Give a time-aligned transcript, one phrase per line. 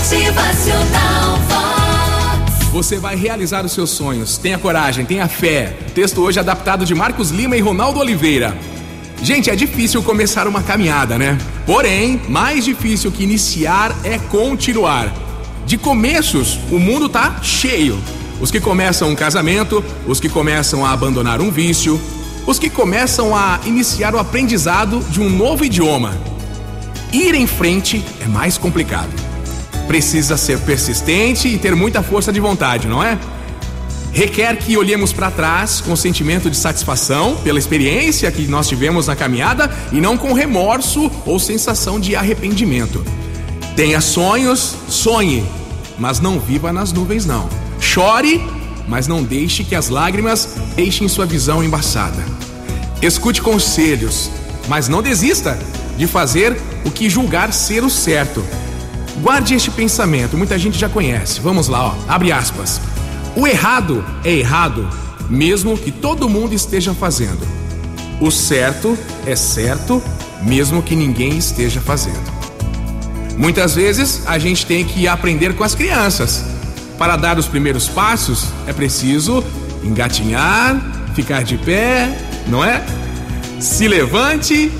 [0.00, 2.68] Motivacional Vox.
[2.72, 4.38] Você vai realizar os seus sonhos.
[4.38, 5.76] Tenha coragem, tenha fé.
[5.94, 8.56] Texto hoje adaptado de Marcos Lima e Ronaldo Oliveira.
[9.22, 11.36] Gente, é difícil começar uma caminhada, né?
[11.66, 15.12] Porém, mais difícil que iniciar é continuar.
[15.66, 17.98] De começos, o mundo tá cheio.
[18.40, 22.00] Os que começam um casamento, os que começam a abandonar um vício,
[22.46, 26.16] os que começam a iniciar o aprendizado de um novo idioma.
[27.12, 29.29] Ir em frente é mais complicado.
[29.90, 33.18] Precisa ser persistente e ter muita força de vontade, não é?
[34.12, 39.16] Requer que olhemos para trás com sentimento de satisfação pela experiência que nós tivemos na
[39.16, 43.04] caminhada e não com remorso ou sensação de arrependimento.
[43.74, 45.44] Tenha sonhos, sonhe,
[45.98, 47.48] mas não viva nas nuvens, não.
[47.80, 48.40] Chore,
[48.86, 52.24] mas não deixe que as lágrimas deixem sua visão embaçada.
[53.02, 54.30] Escute conselhos,
[54.68, 55.58] mas não desista
[55.98, 58.44] de fazer o que julgar ser o certo.
[59.20, 61.40] Guarde este pensamento, muita gente já conhece.
[61.40, 61.94] Vamos lá, ó.
[62.08, 62.80] Abre aspas.
[63.36, 64.88] O errado é errado,
[65.28, 67.46] mesmo que todo mundo esteja fazendo.
[68.18, 70.02] O certo é certo,
[70.42, 72.30] mesmo que ninguém esteja fazendo.
[73.36, 76.42] Muitas vezes a gente tem que aprender com as crianças.
[76.98, 79.44] Para dar os primeiros passos, é preciso
[79.84, 80.80] engatinhar,
[81.14, 82.82] ficar de pé, não é?
[83.58, 84.72] Se levante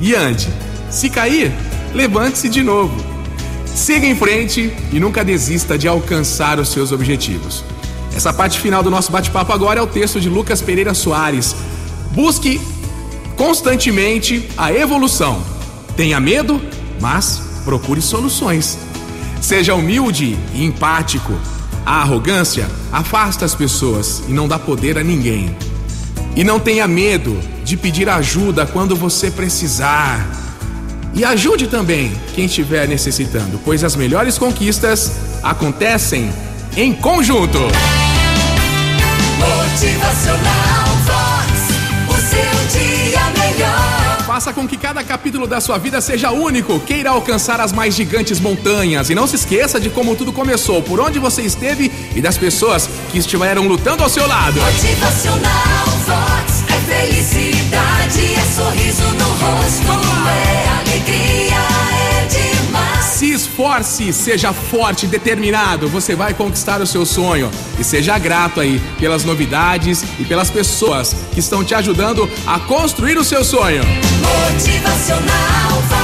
[0.00, 0.48] e ande.
[0.90, 1.52] Se cair,
[1.94, 3.19] levante-se de novo.
[3.74, 7.64] Siga em frente e nunca desista de alcançar os seus objetivos.
[8.14, 11.54] Essa parte final do nosso bate-papo agora é o texto de Lucas Pereira Soares.
[12.12, 12.60] Busque
[13.36, 15.42] constantemente a evolução.
[15.96, 16.60] Tenha medo,
[17.00, 18.78] mas procure soluções.
[19.40, 21.32] Seja humilde e empático.
[21.86, 25.56] A arrogância afasta as pessoas e não dá poder a ninguém.
[26.36, 30.39] E não tenha medo de pedir ajuda quando você precisar.
[31.14, 36.32] E ajude também quem estiver necessitando, pois as melhores conquistas acontecem
[36.76, 37.58] em conjunto.
[39.38, 41.50] Motivacional Vox.
[42.08, 44.24] O seu dia melhor.
[44.26, 46.78] Faça com que cada capítulo da sua vida seja único.
[46.80, 49.10] Queira alcançar as mais gigantes montanhas.
[49.10, 52.88] E não se esqueça de como tudo começou, por onde você esteve e das pessoas
[53.10, 54.60] que estiveram lutando ao seu lado.
[54.60, 56.29] Motivacional Vox.
[63.70, 65.88] Esforce, seja forte, determinado.
[65.88, 67.50] Você vai conquistar o seu sonho.
[67.78, 73.16] E seja grato aí pelas novidades e pelas pessoas que estão te ajudando a construir
[73.16, 73.82] o seu sonho.
[74.52, 75.99] Motivacional.